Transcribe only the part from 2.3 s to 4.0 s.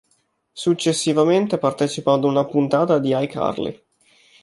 puntata di "iCarly".